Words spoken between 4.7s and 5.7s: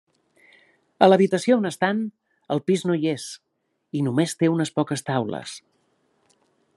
poques taules.